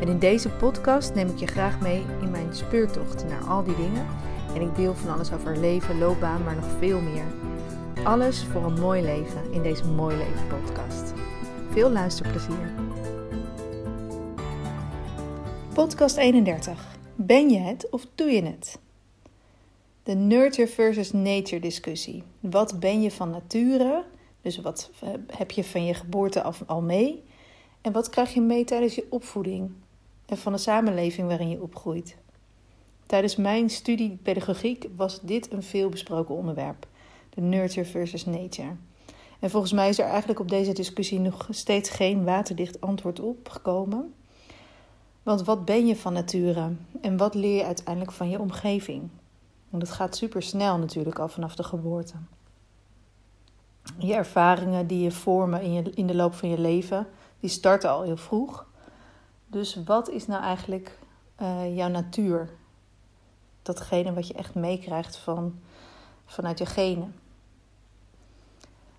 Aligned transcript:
En 0.00 0.08
in 0.08 0.18
deze 0.18 0.48
podcast 0.50 1.14
neem 1.14 1.28
ik 1.28 1.38
je 1.38 1.46
graag 1.46 1.80
mee 1.80 2.04
in 2.20 2.30
mijn 2.30 2.54
speurtocht 2.54 3.24
naar 3.28 3.44
al 3.44 3.64
die 3.64 3.76
dingen. 3.76 4.06
En 4.54 4.60
ik 4.60 4.74
deel 4.74 4.94
van 4.94 5.14
alles 5.14 5.32
over 5.32 5.56
leven, 5.56 5.98
loopbaan, 5.98 6.44
maar 6.44 6.54
nog 6.54 6.70
veel 6.78 7.00
meer. 7.00 7.24
Alles 8.04 8.44
voor 8.44 8.64
een 8.64 8.80
mooi 8.80 9.02
leven 9.02 9.52
in 9.52 9.62
deze 9.62 9.84
Mooi 9.84 10.16
Leven 10.16 10.46
podcast. 10.46 11.12
Veel 11.70 11.90
luisterplezier. 11.90 12.74
Podcast 15.74 16.16
31. 16.16 16.96
Ben 17.14 17.50
je 17.50 17.58
het 17.58 17.90
of 17.90 18.06
doe 18.14 18.30
je 18.30 18.42
het? 18.42 18.78
De 20.02 20.14
nurture 20.14 20.68
versus 20.68 21.12
nature 21.12 21.60
discussie. 21.60 22.22
Wat 22.40 22.80
ben 22.80 23.02
je 23.02 23.10
van 23.10 23.30
nature? 23.30 24.04
Dus 24.42 24.60
wat 24.60 24.90
eh, 25.00 25.08
heb 25.26 25.50
je 25.50 25.64
van 25.64 25.84
je 25.84 25.94
geboorte 25.94 26.42
af 26.42 26.62
al 26.66 26.82
mee? 26.82 27.24
En 27.80 27.92
wat 27.92 28.08
krijg 28.08 28.34
je 28.34 28.40
mee 28.40 28.64
tijdens 28.64 28.94
je 28.94 29.06
opvoeding? 29.10 29.70
En 30.26 30.36
van 30.36 30.52
de 30.52 30.58
samenleving 30.58 31.28
waarin 31.28 31.48
je 31.48 31.62
opgroeit. 31.62 32.16
Tijdens 33.06 33.36
mijn 33.36 33.70
studie 33.70 34.18
pedagogiek 34.22 34.88
was 34.96 35.20
dit 35.20 35.52
een 35.52 35.62
veel 35.62 35.88
besproken 35.88 36.34
onderwerp: 36.34 36.86
de 37.30 37.40
nurture 37.40 37.86
versus 37.86 38.24
nature. 38.24 38.76
En 39.40 39.50
volgens 39.50 39.72
mij 39.72 39.88
is 39.88 39.98
er 39.98 40.06
eigenlijk 40.06 40.40
op 40.40 40.48
deze 40.48 40.72
discussie 40.72 41.20
nog 41.20 41.46
steeds 41.50 41.90
geen 41.90 42.24
waterdicht 42.24 42.80
antwoord 42.80 43.20
op 43.20 43.48
gekomen. 43.48 44.14
Want 45.22 45.44
wat 45.44 45.64
ben 45.64 45.86
je 45.86 45.96
van 45.96 46.12
nature 46.12 46.72
en 47.00 47.16
wat 47.16 47.34
leer 47.34 47.56
je 47.56 47.64
uiteindelijk 47.64 48.12
van 48.12 48.30
je 48.30 48.40
omgeving? 48.40 49.08
En 49.70 49.78
dat 49.78 49.90
gaat 49.90 50.16
super 50.16 50.42
snel 50.42 50.78
natuurlijk 50.78 51.18
al 51.18 51.28
vanaf 51.28 51.54
de 51.54 51.62
geboorte. 51.62 52.14
Je 53.98 54.14
ervaringen 54.14 54.86
die 54.86 55.02
je 55.02 55.10
vormen 55.10 55.62
in, 55.62 55.72
je, 55.72 55.90
in 55.94 56.06
de 56.06 56.14
loop 56.14 56.34
van 56.34 56.48
je 56.48 56.58
leven, 56.60 57.06
die 57.40 57.50
starten 57.50 57.90
al 57.90 58.02
heel 58.02 58.16
vroeg. 58.16 58.65
Dus 59.46 59.82
wat 59.84 60.08
is 60.08 60.26
nou 60.26 60.42
eigenlijk 60.42 60.98
uh, 61.42 61.76
jouw 61.76 61.88
natuur? 61.88 62.50
Datgene 63.62 64.12
wat 64.12 64.28
je 64.28 64.34
echt 64.34 64.54
meekrijgt 64.54 65.16
van, 65.16 65.58
vanuit 66.26 66.58
je 66.58 66.66
genen. 66.66 67.14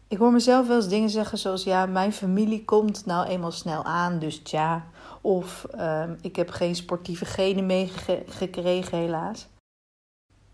Ik 0.07 0.17
hoor 0.17 0.31
mezelf 0.31 0.67
wel 0.67 0.75
eens 0.75 0.87
dingen 0.87 1.09
zeggen 1.09 1.37
zoals: 1.37 1.63
ja, 1.63 1.85
mijn 1.85 2.13
familie 2.13 2.65
komt 2.65 3.05
nou 3.05 3.27
eenmaal 3.27 3.51
snel 3.51 3.83
aan, 3.83 4.19
dus 4.19 4.41
ja. 4.43 4.87
Of 5.21 5.67
uh, 5.75 6.03
ik 6.21 6.35
heb 6.35 6.49
geen 6.49 6.75
sportieve 6.75 7.25
genen 7.25 7.65
meegekregen, 7.65 8.97
helaas. 8.97 9.47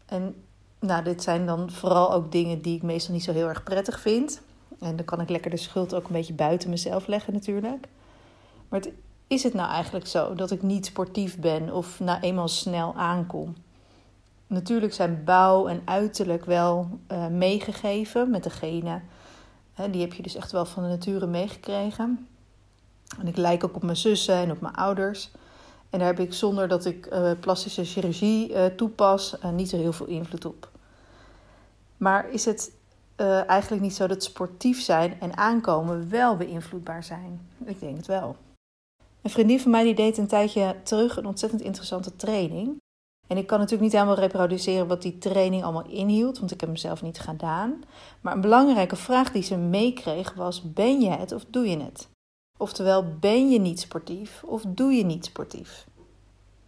En 0.06 0.44
nou, 0.80 1.04
dit 1.04 1.24
zijn 1.24 1.46
dan 1.46 1.72
vooral 1.72 2.14
ook 2.14 2.32
dingen 2.32 2.62
die 2.62 2.76
ik 2.76 2.82
meestal 2.82 3.14
niet 3.14 3.24
zo 3.24 3.34
heel 3.34 3.48
erg 3.48 3.64
prettig 3.64 4.00
vind. 4.00 4.42
En 4.80 4.96
dan 4.96 5.06
kan 5.06 5.22
ik 5.22 5.30
lekker 5.30 5.52
de 5.52 5.58
schuld 5.58 5.96
ook 5.96 6.06
een 6.06 6.14
beetje 6.14 6.34
buiten 6.34 6.70
mezelf 6.70 7.08
leggen, 7.08 7.34
natuurlijk. 7.34 7.88
Maar 8.70 8.80
het 8.80 8.92
is 9.34 9.44
het 9.44 9.54
nou 9.54 9.70
eigenlijk 9.70 10.08
zo 10.08 10.34
dat 10.34 10.52
ik 10.52 10.62
niet 10.62 10.86
sportief 10.86 11.40
ben 11.40 11.74
of 11.74 12.00
nou 12.00 12.20
eenmaal 12.22 12.48
snel 12.48 12.94
aankom? 12.96 13.56
Natuurlijk 14.48 14.94
zijn 14.94 15.24
bouw 15.24 15.68
en 15.68 15.82
uiterlijk 15.86 16.46
wel 16.46 17.00
uh, 17.12 17.28
meegegeven 17.28 18.30
met 18.30 18.44
degene. 18.44 19.02
Hè, 19.74 19.90
die 19.90 20.02
heb 20.02 20.14
je 20.14 20.24
dus 20.24 20.36
echt 20.36 20.52
wel 20.52 20.66
van 20.66 20.84
de 20.84 20.90
nature 20.90 21.28
meegekregen. 21.28 22.28
En 23.20 23.28
ik 23.28 23.38
lijk 23.38 23.64
ook 23.64 23.76
op 23.76 23.84
mijn 23.84 23.98
zussen 23.98 24.36
en 24.36 24.52
op 24.52 24.62
mijn 24.62 24.76
ouders. 24.76 25.32
En 25.90 26.00
daar 26.00 26.08
heb 26.08 26.20
ik 26.20 26.34
zonder 26.34 26.68
dat 26.68 26.86
ik 26.86 27.06
uh, 27.06 27.32
plastische 27.40 27.84
chirurgie 27.84 28.50
uh, 28.50 28.66
toepas 28.66 29.36
niet 29.54 29.70
zo 29.70 29.78
heel 29.78 29.94
veel 29.94 30.06
invloed 30.06 30.46
op. 30.46 30.70
Maar 31.98 32.30
is 32.30 32.46
het 32.46 32.72
eigenlijk 33.48 33.82
niet 33.82 33.96
zo 33.96 34.08
dat 34.08 34.24
sportief 34.24 34.82
zijn 34.82 35.20
en 35.20 35.38
aankomen 35.38 36.10
wel 36.10 36.36
beïnvloedbaar 36.36 37.04
zijn? 37.04 37.48
Ik 37.66 37.80
denk 37.80 37.98
het 37.98 38.08
wel. 38.08 38.36
Een 39.24 39.30
vriendin 39.30 39.60
van 39.60 39.72
mij 39.72 39.84
die 39.84 39.96
deed 39.96 40.18
een 40.18 40.28
tijdje 40.28 40.76
terug 40.84 41.18
een 41.18 41.26
ontzettend 41.26 41.62
interessante 41.62 42.16
training. 42.16 42.78
En 43.28 43.38
ik 43.38 43.48
kan 43.48 43.58
natuurlijk 43.58 43.84
niet 43.84 44.02
helemaal 44.02 44.20
reproduceren 44.20 44.88
wat 44.88 45.02
die 45.02 45.18
training 45.18 45.64
allemaal 45.64 45.88
inhield, 45.88 46.40
want 46.40 46.52
ik 46.52 46.60
heb 46.60 46.70
hem 46.70 46.78
zelf 46.78 47.02
niet 47.02 47.20
gedaan. 47.20 47.82
Maar 48.22 48.34
een 48.34 48.42
belangrijke 48.42 48.96
vraag 48.96 49.32
die 49.32 49.44
ze 49.44 49.58
meekreeg 49.58 50.34
was: 50.34 50.74
ben 50.74 51.02
je 51.02 51.10
het 51.10 51.32
of 51.32 51.46
doe 51.46 51.70
je 51.70 51.78
het? 51.78 52.10
Oftewel, 52.58 53.18
ben 53.20 53.50
je 53.50 53.60
niet 53.60 53.80
sportief 53.80 54.44
of 54.44 54.64
doe 54.68 54.92
je 54.92 55.06
niet 55.06 55.26
sportief? 55.26 55.88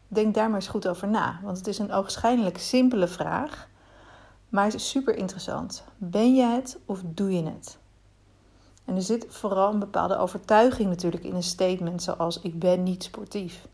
Denk 0.08 0.34
daar 0.34 0.48
maar 0.48 0.60
eens 0.60 0.68
goed 0.68 0.88
over 0.88 1.08
na, 1.08 1.40
want 1.44 1.58
het 1.58 1.68
is 1.68 1.80
een 1.80 1.92
ogenschijnlijk 1.92 2.58
simpele 2.58 3.08
vraag, 3.08 3.70
maar 4.50 4.66
het 4.66 4.74
is 4.74 4.90
super 4.90 5.18
interessant. 5.18 5.84
Ben 5.98 6.36
je 6.36 6.44
het 6.44 6.80
of 6.86 7.02
doe 7.06 7.34
je 7.34 7.44
het? 7.44 7.78
En 8.86 8.96
er 8.96 9.02
zit 9.02 9.26
vooral 9.30 9.74
een 9.74 9.80
bepaalde 9.80 10.18
overtuiging 10.18 10.90
natuurlijk 10.90 11.24
in 11.24 11.36
een 11.36 11.44
statement 11.44 12.04
zoals 12.04 12.42
ik 12.42 12.60
ben 12.60 12.84
niet 12.84 13.04
sportief. 13.04 13.68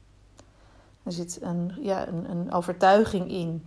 Er 1.03 1.11
zit 1.11 1.39
een, 1.41 1.73
ja, 1.81 2.07
een, 2.07 2.29
een 2.29 2.53
overtuiging 2.53 3.29
in. 3.29 3.65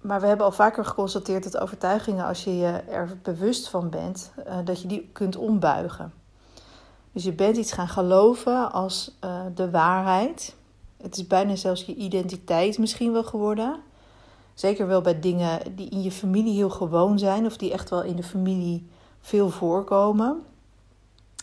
Maar 0.00 0.20
we 0.20 0.26
hebben 0.26 0.46
al 0.46 0.52
vaker 0.52 0.84
geconstateerd 0.84 1.44
dat 1.44 1.58
overtuigingen, 1.58 2.24
als 2.24 2.44
je 2.44 2.56
je 2.56 2.66
er 2.70 3.18
bewust 3.22 3.68
van 3.68 3.90
bent, 3.90 4.32
uh, 4.46 4.58
dat 4.64 4.82
je 4.82 4.88
die 4.88 5.10
kunt 5.12 5.36
ombuigen. 5.36 6.12
Dus 7.12 7.24
je 7.24 7.32
bent 7.32 7.56
iets 7.56 7.72
gaan 7.72 7.88
geloven 7.88 8.72
als 8.72 9.16
uh, 9.24 9.40
de 9.54 9.70
waarheid. 9.70 10.56
Het 10.96 11.16
is 11.16 11.26
bijna 11.26 11.56
zelfs 11.56 11.84
je 11.84 11.94
identiteit 11.94 12.78
misschien 12.78 13.12
wel 13.12 13.24
geworden. 13.24 13.80
Zeker 14.54 14.86
wel 14.86 15.00
bij 15.00 15.20
dingen 15.20 15.76
die 15.76 15.88
in 15.88 16.02
je 16.02 16.12
familie 16.12 16.54
heel 16.54 16.70
gewoon 16.70 17.18
zijn 17.18 17.46
of 17.46 17.56
die 17.56 17.72
echt 17.72 17.90
wel 17.90 18.02
in 18.02 18.16
de 18.16 18.22
familie 18.22 18.88
veel 19.20 19.50
voorkomen. 19.50 20.42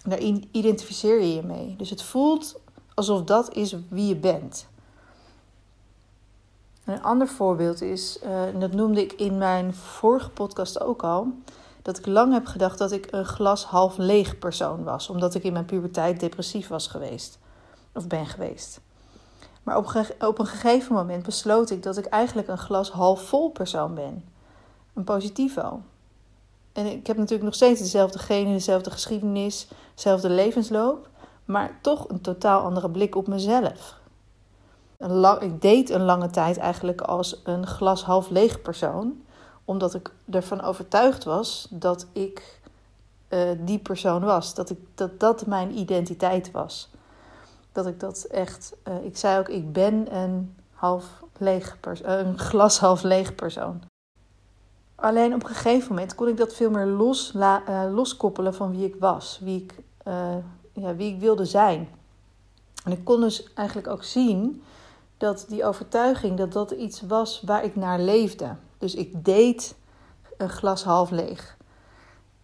Daar 0.04 0.20
identificeer 0.52 1.22
je 1.22 1.36
je 1.36 1.44
mee. 1.44 1.76
Dus 1.78 1.90
het 1.90 2.02
voelt 2.02 2.60
alsof 2.94 3.24
dat 3.24 3.54
is 3.54 3.76
wie 3.90 4.08
je 4.08 4.16
bent. 4.16 4.68
Een 6.86 7.04
ander 7.04 7.28
voorbeeld 7.28 7.82
is, 7.82 8.20
en 8.20 8.60
dat 8.60 8.72
noemde 8.72 9.02
ik 9.02 9.14
in 9.14 9.38
mijn 9.38 9.74
vorige 9.74 10.30
podcast 10.30 10.82
ook 10.82 11.04
al, 11.04 11.28
dat 11.82 11.98
ik 11.98 12.06
lang 12.06 12.34
heb 12.34 12.46
gedacht 12.46 12.78
dat 12.78 12.92
ik 12.92 13.08
een 13.12 13.26
glas 13.26 13.66
half 13.66 13.98
leeg 13.98 14.40
persoon 14.40 14.84
was, 14.84 15.10
omdat 15.10 15.36
ik 15.36 15.44
in 15.44 15.54
mijn 15.54 15.66
puberteit 15.66 16.20
depressief 16.20 16.68
was 16.68 16.88
geweest, 16.88 17.40
of 17.94 18.08
ben 18.08 18.26
geweest. 18.26 18.80
Maar 19.64 19.78
op, 19.78 20.06
op 20.20 20.40
een 20.40 20.46
gegeven 20.46 20.96
moment 20.96 21.24
besloot 21.24 21.70
ik 21.70 21.84
dat 21.84 21.98
ik 21.98 22.06
eigenlijk 22.06 22.48
een 22.48 22.58
glas 22.58 22.92
half 22.92 23.22
vol 23.22 23.50
persoon 23.50 23.96
ben, 23.96 24.24
een 24.94 25.04
positivo. 25.04 25.82
En 26.74 26.86
ik 26.86 27.08
heb 27.08 27.18
natuurlijk 27.18 27.44
nog 27.44 27.56
steeds 27.56 27.80
dezelfde 27.80 28.20
genen, 28.20 28.54
dezelfde 28.54 28.92
geschiedenis, 28.92 29.68
dezelfde 30.02 30.30
levensloop, 30.30 31.10
maar 31.46 31.80
toch 31.82 32.10
een 32.10 32.22
totaal 32.22 32.62
andere 32.62 32.90
blik 32.90 33.16
op 33.16 33.28
mezelf. 33.28 34.00
Lang, 34.98 35.42
ik 35.42 35.62
deed 35.62 35.90
een 35.90 36.04
lange 36.04 36.30
tijd 36.30 36.58
eigenlijk 36.58 37.02
als 37.02 37.42
een 37.44 37.68
glas 37.68 38.04
half 38.04 38.30
leeg 38.30 38.62
persoon, 38.62 39.24
omdat 39.66 39.94
ik 39.94 40.14
ervan 40.30 40.62
overtuigd 40.62 41.24
was 41.24 41.68
dat 41.70 42.08
ik 42.14 42.62
uh, 43.30 43.50
die 43.60 43.80
persoon 43.80 44.24
was, 44.24 44.54
dat, 44.54 44.70
ik, 44.70 44.80
dat 44.96 45.20
dat 45.20 45.46
mijn 45.46 45.78
identiteit 45.78 46.52
was. 46.52 46.90
Dat 47.72 47.88
ik 47.88 48.00
dat 48.00 48.24
echt, 48.24 48.76
uh, 48.88 49.06
ik 49.06 49.18
zei 49.18 49.40
ook, 49.40 49.50
ik 49.50 49.74
ben 49.74 50.16
een 50.16 50.56
half 50.74 51.06
leeg 51.38 51.80
persoon, 51.80 52.10
een 52.10 52.40
glas 52.40 52.80
half 52.86 53.04
leeg 53.04 53.36
persoon. 53.36 53.82
Alleen 54.96 55.34
op 55.34 55.44
een 55.44 55.56
gegeven 55.56 55.90
moment 55.90 56.16
kon 56.16 56.28
ik 56.28 56.38
dat 56.38 56.54
veel 56.54 56.70
meer 56.70 56.86
los, 56.86 57.34
loskoppelen 57.92 58.54
van 58.54 58.72
wie 58.72 58.86
ik 58.86 58.96
was, 59.00 59.40
wie 59.44 59.64
ik, 59.64 59.76
uh, 60.08 60.36
ja, 60.74 60.96
wie 60.96 61.14
ik 61.14 61.20
wilde 61.20 61.46
zijn. 61.46 61.90
En 62.84 62.92
ik 62.92 63.04
kon 63.04 63.22
dus 63.22 63.54
eigenlijk 63.54 63.88
ook 63.88 64.04
zien 64.04 64.64
dat 65.18 65.46
die 65.48 65.66
overtuiging 65.66 66.38
dat 66.38 66.54
dat 66.54 66.72
iets 66.72 67.02
was 67.02 67.42
waar 67.46 67.64
ik 67.64 67.76
naar 67.76 68.00
leefde. 68.00 68.56
Dus 68.78 68.96
ik 68.96 69.26
deed 69.26 69.76
een 70.38 70.50
glas 70.50 70.84
half 70.84 71.10
leeg. 71.10 71.58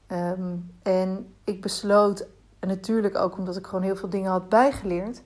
Um, 0.07 0.73
en 0.81 1.33
ik 1.43 1.61
besloot, 1.61 2.27
en 2.59 2.67
natuurlijk 2.67 3.15
ook 3.15 3.37
omdat 3.37 3.57
ik 3.57 3.67
gewoon 3.67 3.83
heel 3.83 3.95
veel 3.95 4.09
dingen 4.09 4.31
had 4.31 4.49
bijgeleerd, 4.49 5.21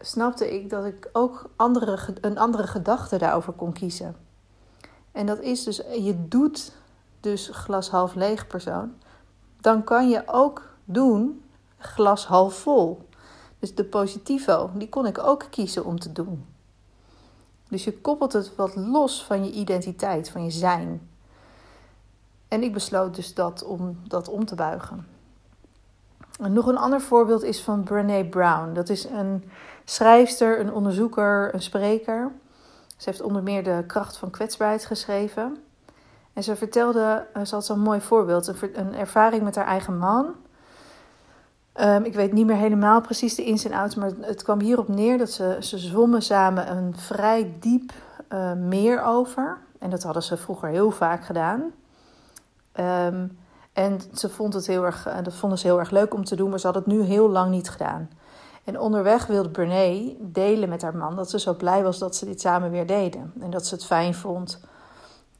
snapte 0.00 0.54
ik 0.54 0.70
dat 0.70 0.84
ik 0.84 1.08
ook 1.12 1.50
andere, 1.56 1.98
een 2.20 2.38
andere 2.38 2.66
gedachte 2.66 3.18
daarover 3.18 3.52
kon 3.52 3.72
kiezen. 3.72 4.16
En 5.12 5.26
dat 5.26 5.40
is 5.40 5.64
dus, 5.64 5.76
je 5.76 6.28
doet 6.28 6.72
dus 7.20 7.48
glas 7.52 7.90
half 7.90 8.14
leeg 8.14 8.46
persoon. 8.46 8.94
Dan 9.60 9.84
kan 9.84 10.08
je 10.08 10.22
ook 10.26 10.73
doen 10.84 11.42
glas 11.78 12.26
half 12.26 12.54
vol. 12.54 13.08
Dus 13.58 13.74
de 13.74 13.84
positivo, 13.84 14.70
die 14.74 14.88
kon 14.88 15.06
ik 15.06 15.18
ook 15.18 15.46
kiezen 15.50 15.84
om 15.84 15.98
te 15.98 16.12
doen. 16.12 16.46
Dus 17.68 17.84
je 17.84 18.00
koppelt 18.00 18.32
het 18.32 18.54
wat 18.54 18.76
los 18.76 19.24
van 19.24 19.44
je 19.44 19.52
identiteit, 19.52 20.30
van 20.30 20.44
je 20.44 20.50
zijn. 20.50 21.08
En 22.48 22.62
ik 22.62 22.72
besloot 22.72 23.14
dus 23.14 23.34
dat 23.34 23.64
om 23.64 23.98
dat 24.08 24.28
om 24.28 24.44
te 24.44 24.54
buigen. 24.54 25.06
En 26.40 26.52
nog 26.52 26.66
een 26.66 26.76
ander 26.76 27.00
voorbeeld 27.00 27.42
is 27.42 27.62
van 27.62 27.82
Brene 27.82 28.24
Brown. 28.24 28.72
Dat 28.72 28.88
is 28.88 29.04
een 29.04 29.50
schrijfster, 29.84 30.60
een 30.60 30.72
onderzoeker, 30.72 31.54
een 31.54 31.62
spreker. 31.62 32.32
Ze 32.96 33.10
heeft 33.10 33.22
onder 33.22 33.42
meer 33.42 33.64
de 33.64 33.84
kracht 33.86 34.16
van 34.16 34.30
kwetsbaarheid 34.30 34.86
geschreven. 34.86 35.56
En 36.32 36.42
ze 36.42 36.56
vertelde, 36.56 37.26
eh, 37.32 37.44
ze 37.44 37.54
had 37.54 37.64
zo'n 37.64 37.80
mooi 37.80 38.00
voorbeeld, 38.00 38.46
een 38.72 38.94
ervaring 38.94 39.42
met 39.42 39.54
haar 39.54 39.66
eigen 39.66 39.98
man. 39.98 40.34
Ehm, 41.74 42.02
ik 42.04 42.14
weet 42.14 42.32
niet 42.32 42.46
meer 42.46 42.56
helemaal 42.56 43.00
precies 43.00 43.34
de 43.34 43.44
ins 43.44 43.64
en 43.64 43.72
outs, 43.72 43.94
maar 43.94 44.10
het 44.20 44.42
kwam 44.42 44.60
hierop 44.60 44.88
neer 44.88 45.18
dat 45.18 45.30
ze, 45.30 45.56
ze 45.60 45.78
zwommen 45.78 46.22
samen 46.22 46.70
een 46.76 46.96
vrij 46.96 47.54
diep 47.60 47.92
uh, 48.28 48.52
meer 48.52 49.02
over. 49.02 49.58
En 49.78 49.90
dat 49.90 50.02
hadden 50.02 50.22
ze 50.22 50.36
vroeger 50.36 50.68
heel 50.68 50.90
vaak 50.90 51.24
gedaan. 51.24 51.62
Ehm, 52.72 53.26
en 53.72 54.00
ze 54.12 54.28
vond 54.28 54.54
het 54.54 54.66
heel 54.66 54.84
erg, 54.84 55.08
uh, 55.08 55.14
dat 55.22 55.34
vonden 55.34 55.58
ze 55.58 55.66
heel 55.66 55.78
erg 55.78 55.90
leuk 55.90 56.14
om 56.14 56.24
te 56.24 56.36
doen, 56.36 56.50
maar 56.50 56.60
ze 56.60 56.66
had 56.66 56.74
het 56.74 56.86
nu 56.86 57.02
heel 57.02 57.30
lang 57.30 57.50
niet 57.50 57.70
gedaan. 57.70 58.10
En 58.64 58.80
onderweg 58.80 59.26
wilde 59.26 59.48
Brene 59.50 60.16
delen 60.20 60.68
met 60.68 60.82
haar 60.82 60.96
man 60.96 61.16
dat 61.16 61.30
ze 61.30 61.38
zo 61.38 61.54
blij 61.54 61.82
was 61.82 61.98
dat 61.98 62.16
ze 62.16 62.24
dit 62.24 62.40
samen 62.40 62.70
weer 62.70 62.86
deden. 62.86 63.32
En 63.40 63.50
dat 63.50 63.66
ze 63.66 63.74
het 63.74 63.84
fijn 63.84 64.14
vond. 64.14 64.60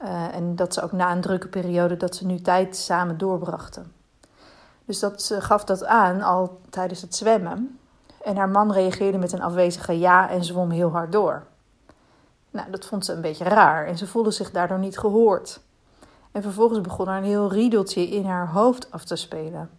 Uh, 0.02 0.34
en 0.34 0.56
dat 0.56 0.74
ze 0.74 0.82
ook 0.82 0.92
na 0.92 1.12
een 1.12 1.20
drukke 1.20 1.48
periode 1.48 1.96
dat 1.96 2.16
ze 2.16 2.26
nu 2.26 2.40
tijd 2.40 2.76
samen 2.76 3.18
doorbrachten. 3.18 3.92
Dus 4.84 4.98
dat, 4.98 5.22
ze 5.22 5.40
gaf 5.40 5.64
dat 5.64 5.84
aan 5.84 6.22
al 6.22 6.60
tijdens 6.70 7.00
het 7.00 7.14
zwemmen. 7.14 7.78
En 8.22 8.36
haar 8.36 8.48
man 8.48 8.72
reageerde 8.72 9.18
met 9.18 9.32
een 9.32 9.42
afwezige 9.42 9.98
ja 9.98 10.30
en 10.30 10.44
zwom 10.44 10.70
heel 10.70 10.90
hard 10.90 11.12
door. 11.12 11.46
Nou, 12.50 12.70
dat 12.70 12.84
vond 12.84 13.04
ze 13.04 13.12
een 13.12 13.20
beetje 13.20 13.44
raar 13.44 13.86
en 13.86 13.98
ze 13.98 14.06
voelde 14.06 14.30
zich 14.30 14.50
daardoor 14.50 14.78
niet 14.78 14.98
gehoord. 14.98 15.60
En 16.32 16.42
vervolgens 16.42 16.80
begon 16.80 17.08
er 17.08 17.16
een 17.16 17.24
heel 17.24 17.52
riedeltje 17.52 18.08
in 18.08 18.24
haar 18.24 18.48
hoofd 18.48 18.90
af 18.90 19.04
te 19.04 19.16
spelen. 19.16 19.70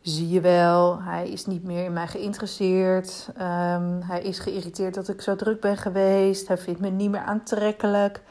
Zie 0.00 0.28
je 0.28 0.40
wel, 0.40 1.02
hij 1.02 1.28
is 1.28 1.46
niet 1.46 1.64
meer 1.64 1.84
in 1.84 1.92
mij 1.92 2.06
geïnteresseerd. 2.06 3.28
Um, 3.28 4.02
hij 4.02 4.22
is 4.22 4.38
geïrriteerd 4.38 4.94
dat 4.94 5.08
ik 5.08 5.20
zo 5.20 5.36
druk 5.36 5.60
ben 5.60 5.76
geweest. 5.76 6.48
Hij 6.48 6.58
vindt 6.58 6.80
me 6.80 6.88
niet 6.88 7.10
meer 7.10 7.20
aantrekkelijk. 7.20 8.22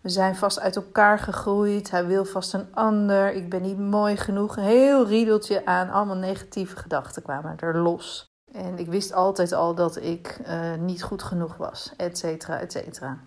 We 0.00 0.08
zijn 0.08 0.36
vast 0.36 0.60
uit 0.60 0.76
elkaar 0.76 1.18
gegroeid. 1.18 1.90
Hij 1.90 2.06
wil 2.06 2.24
vast 2.24 2.54
een 2.54 2.74
ander. 2.74 3.32
Ik 3.32 3.50
ben 3.50 3.62
niet 3.62 3.78
mooi 3.78 4.16
genoeg. 4.16 4.56
Een 4.56 4.62
heel 4.62 5.06
riedeltje 5.06 5.66
aan 5.66 5.90
allemaal 5.90 6.16
negatieve 6.16 6.76
gedachten 6.76 7.22
kwamen 7.22 7.58
er 7.58 7.78
los. 7.78 8.30
En 8.52 8.78
ik 8.78 8.86
wist 8.86 9.12
altijd 9.12 9.52
al 9.52 9.74
dat 9.74 9.96
ik 9.96 10.40
uh, 10.48 10.74
niet 10.78 11.02
goed 11.02 11.22
genoeg 11.22 11.56
was, 11.56 11.92
et 11.96 12.18
cetera, 12.18 12.58
et 12.58 12.72
cetera. 12.72 13.18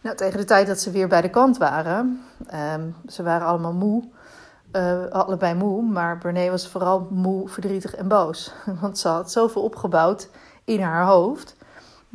Nou, 0.00 0.16
tegen 0.16 0.38
de 0.38 0.44
tijd 0.44 0.66
dat 0.66 0.80
ze 0.80 0.90
weer 0.90 1.08
bij 1.08 1.20
de 1.20 1.30
kant 1.30 1.56
waren, 1.56 2.24
um, 2.74 2.96
ze 3.08 3.22
waren 3.22 3.46
allemaal 3.46 3.72
moe, 3.72 4.04
uh, 4.72 5.06
allebei 5.06 5.54
moe, 5.54 5.82
maar 5.82 6.18
Brené 6.18 6.50
was 6.50 6.68
vooral 6.68 7.08
moe, 7.10 7.48
verdrietig 7.48 7.94
en 7.94 8.08
boos. 8.08 8.52
Want 8.80 8.98
ze 8.98 9.08
had 9.08 9.32
zoveel 9.32 9.62
opgebouwd 9.62 10.28
in 10.64 10.80
haar 10.80 11.04
hoofd 11.04 11.55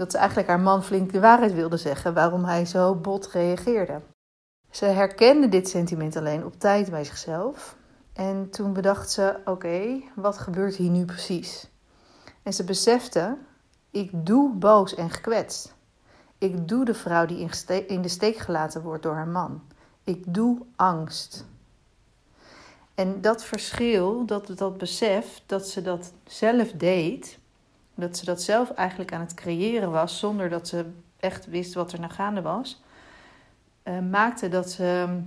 dat 0.01 0.11
ze 0.11 0.17
eigenlijk 0.17 0.47
haar 0.47 0.59
man 0.59 0.83
flink 0.83 1.11
de 1.11 1.19
waarheid 1.19 1.53
wilde 1.53 1.77
zeggen 1.77 2.13
waarom 2.13 2.45
hij 2.45 2.65
zo 2.65 2.95
bot 2.95 3.27
reageerde. 3.27 4.01
Ze 4.69 4.85
herkende 4.85 5.49
dit 5.49 5.69
sentiment 5.69 6.15
alleen 6.15 6.45
op 6.45 6.59
tijd 6.59 6.89
bij 6.89 7.03
zichzelf. 7.03 7.75
En 8.13 8.49
toen 8.49 8.73
bedacht 8.73 9.11
ze: 9.11 9.39
oké, 9.45 10.01
wat 10.15 10.37
gebeurt 10.37 10.75
hier 10.75 10.89
nu 10.89 11.05
precies? 11.05 11.69
En 12.43 12.53
ze 12.53 12.63
besefte: 12.63 13.37
ik 13.91 14.25
doe 14.25 14.53
boos 14.53 14.95
en 14.95 15.09
gekwetst. 15.09 15.75
Ik 16.37 16.67
doe 16.67 16.85
de 16.85 16.93
vrouw 16.93 17.25
die 17.25 17.49
in 17.87 18.01
de 18.01 18.07
steek 18.07 18.37
gelaten 18.37 18.81
wordt 18.81 19.03
door 19.03 19.15
haar 19.15 19.27
man. 19.27 19.61
Ik 20.03 20.33
doe 20.33 20.59
angst. 20.75 21.45
En 22.95 23.21
dat 23.21 23.43
verschil, 23.43 24.25
dat, 24.25 24.51
dat 24.55 24.77
besef 24.77 25.41
dat 25.45 25.67
ze 25.67 25.81
dat 25.81 26.13
zelf 26.25 26.71
deed, 26.71 27.39
dat 28.01 28.17
ze 28.17 28.25
dat 28.25 28.41
zelf 28.41 28.71
eigenlijk 28.71 29.13
aan 29.13 29.19
het 29.19 29.33
creëren 29.33 29.91
was, 29.91 30.19
zonder 30.19 30.49
dat 30.49 30.67
ze 30.67 30.85
echt 31.19 31.45
wist 31.45 31.73
wat 31.73 31.91
er 31.91 31.99
naar 31.99 32.09
gaande 32.09 32.41
was, 32.41 32.81
uh, 33.83 33.99
maakte 33.99 34.49
dat 34.49 34.71
ze. 34.71 35.19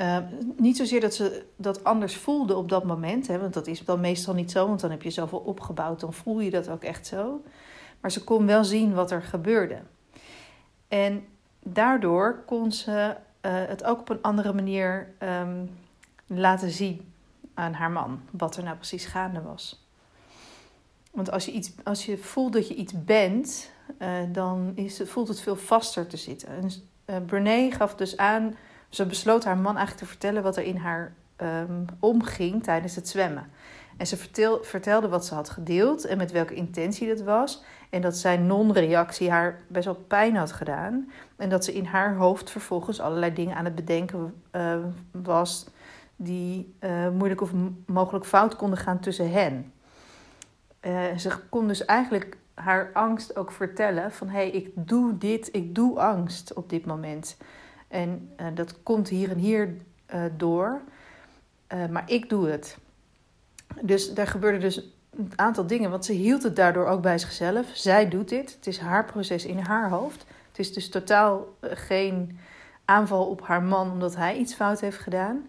Uh, 0.00 0.18
niet 0.56 0.76
zozeer 0.76 1.00
dat 1.00 1.14
ze 1.14 1.44
dat 1.56 1.84
anders 1.84 2.16
voelde 2.16 2.56
op 2.56 2.68
dat 2.68 2.84
moment, 2.84 3.26
hè, 3.26 3.38
want 3.38 3.54
dat 3.54 3.66
is 3.66 3.84
dan 3.84 4.00
meestal 4.00 4.34
niet 4.34 4.50
zo, 4.50 4.66
want 4.66 4.80
dan 4.80 4.90
heb 4.90 5.02
je 5.02 5.10
zoveel 5.10 5.38
opgebouwd, 5.38 6.00
dan 6.00 6.12
voel 6.12 6.40
je 6.40 6.50
dat 6.50 6.68
ook 6.68 6.82
echt 6.82 7.06
zo. 7.06 7.42
Maar 8.00 8.10
ze 8.10 8.24
kon 8.24 8.46
wel 8.46 8.64
zien 8.64 8.94
wat 8.94 9.10
er 9.10 9.22
gebeurde. 9.22 9.78
En 10.88 11.24
daardoor 11.62 12.42
kon 12.46 12.72
ze 12.72 12.90
uh, 12.90 13.52
het 13.52 13.84
ook 13.84 14.00
op 14.00 14.08
een 14.08 14.22
andere 14.22 14.52
manier 14.52 15.14
um, 15.18 15.70
laten 16.26 16.70
zien 16.70 17.12
aan 17.54 17.72
haar 17.72 17.90
man, 17.90 18.20
wat 18.30 18.56
er 18.56 18.62
nou 18.62 18.76
precies 18.76 19.04
gaande 19.04 19.42
was. 19.42 19.81
Want 21.12 21.30
als 21.30 21.44
je, 21.44 21.52
iets, 21.52 21.72
als 21.84 22.06
je 22.06 22.18
voelt 22.18 22.52
dat 22.52 22.68
je 22.68 22.74
iets 22.74 23.04
bent, 23.04 23.70
uh, 23.98 24.08
dan 24.28 24.72
is 24.74 24.98
het, 24.98 25.08
voelt 25.08 25.28
het 25.28 25.40
veel 25.40 25.56
vaster 25.56 26.06
te 26.06 26.16
zitten. 26.16 26.48
En 27.04 27.24
Brené 27.24 27.70
gaf 27.70 27.94
dus 27.94 28.16
aan, 28.16 28.56
ze 28.88 29.06
besloot 29.06 29.44
haar 29.44 29.56
man 29.56 29.76
eigenlijk 29.76 29.98
te 29.98 30.10
vertellen 30.10 30.42
wat 30.42 30.56
er 30.56 30.62
in 30.62 30.76
haar 30.76 31.14
um, 31.36 31.84
omging 32.00 32.62
tijdens 32.62 32.94
het 32.94 33.08
zwemmen. 33.08 33.50
En 33.96 34.06
ze 34.06 34.16
vertel, 34.16 34.64
vertelde 34.64 35.08
wat 35.08 35.26
ze 35.26 35.34
had 35.34 35.50
gedeeld 35.50 36.04
en 36.04 36.16
met 36.16 36.32
welke 36.32 36.54
intentie 36.54 37.08
dat 37.08 37.20
was. 37.20 37.62
En 37.90 38.00
dat 38.00 38.16
zijn 38.16 38.46
non-reactie 38.46 39.30
haar 39.30 39.60
best 39.68 39.84
wel 39.84 40.04
pijn 40.06 40.36
had 40.36 40.52
gedaan. 40.52 41.10
En 41.36 41.48
dat 41.48 41.64
ze 41.64 41.72
in 41.72 41.84
haar 41.84 42.16
hoofd 42.16 42.50
vervolgens 42.50 43.00
allerlei 43.00 43.32
dingen 43.32 43.56
aan 43.56 43.64
het 43.64 43.74
bedenken 43.74 44.34
uh, 44.52 44.76
was 45.10 45.66
die 46.16 46.74
moeilijk 47.12 47.40
of 47.40 47.50
mogelijk 47.86 48.26
fout 48.26 48.56
konden 48.56 48.78
gaan 48.78 49.00
tussen 49.00 49.32
hen. 49.32 49.72
Uh, 50.86 51.16
ze 51.16 51.30
kon 51.48 51.68
dus 51.68 51.84
eigenlijk 51.84 52.36
haar 52.54 52.90
angst 52.92 53.36
ook 53.36 53.52
vertellen 53.52 54.12
van 54.12 54.28
hé, 54.28 54.38
hey, 54.38 54.50
ik 54.50 54.70
doe 54.74 55.18
dit, 55.18 55.48
ik 55.52 55.74
doe 55.74 56.00
angst 56.00 56.52
op 56.52 56.70
dit 56.70 56.86
moment. 56.86 57.36
En 57.88 58.30
uh, 58.40 58.46
dat 58.54 58.82
komt 58.82 59.08
hier 59.08 59.30
en 59.30 59.38
hier 59.38 59.76
uh, 60.14 60.22
door, 60.36 60.80
maar 61.90 62.10
ik 62.10 62.28
doe 62.28 62.48
het. 62.48 62.78
Dus 63.80 64.14
daar 64.14 64.26
gebeurde 64.26 64.58
dus 64.58 64.92
een 65.16 65.32
aantal 65.36 65.66
dingen, 65.66 65.90
want 65.90 66.04
ze 66.04 66.12
hield 66.12 66.42
het 66.42 66.56
daardoor 66.56 66.86
ook 66.86 67.02
bij 67.02 67.18
zichzelf. 67.18 67.66
Zij 67.74 68.08
doet 68.08 68.28
dit, 68.28 68.54
het 68.54 68.66
is 68.66 68.78
haar 68.78 69.04
proces 69.04 69.44
in 69.44 69.58
haar 69.58 69.90
hoofd. 69.90 70.24
Het 70.48 70.58
is 70.58 70.72
dus 70.72 70.88
totaal 70.88 71.56
geen 71.60 72.38
aanval 72.84 73.26
op 73.26 73.42
haar 73.42 73.62
man 73.62 73.90
omdat 73.90 74.16
hij 74.16 74.36
iets 74.36 74.54
fout 74.54 74.80
heeft 74.80 74.98
gedaan. 74.98 75.46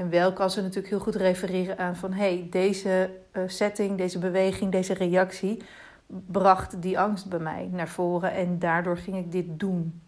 En 0.00 0.10
wel 0.10 0.32
kan 0.32 0.50
ze 0.50 0.60
natuurlijk 0.60 0.88
heel 0.88 0.98
goed 0.98 1.14
refereren 1.14 1.78
aan 1.78 1.96
van 1.96 2.12
hey, 2.12 2.46
deze 2.50 3.10
uh, 3.32 3.42
setting, 3.46 3.98
deze 3.98 4.18
beweging, 4.18 4.72
deze 4.72 4.94
reactie 4.94 5.62
bracht 6.06 6.82
die 6.82 6.98
angst 6.98 7.28
bij 7.28 7.38
mij 7.38 7.68
naar 7.72 7.88
voren 7.88 8.32
en 8.32 8.58
daardoor 8.58 8.96
ging 8.96 9.16
ik 9.16 9.32
dit 9.32 9.58
doen. 9.58 10.00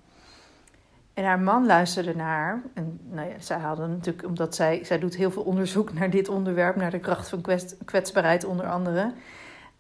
En 1.15 1.25
haar 1.25 1.41
man 1.41 1.67
luisterde 1.67 2.15
naar 2.15 2.37
haar. 2.37 2.63
En 2.75 3.01
nou 3.11 3.29
ja, 3.29 3.35
zij 3.39 3.59
hadden 3.59 3.91
natuurlijk, 3.91 4.27
omdat 4.27 4.55
zij, 4.55 4.85
zij 4.85 4.99
doet 4.99 5.17
heel 5.17 5.31
veel 5.31 5.43
onderzoek 5.43 5.93
naar 5.93 6.11
dit 6.11 6.29
onderwerp, 6.29 6.77
naar 6.77 6.91
de 6.91 7.01
kracht 7.01 7.29
van 7.29 7.41
kwetsbaarheid 7.85 8.45
onder 8.45 8.67
andere. 8.67 9.13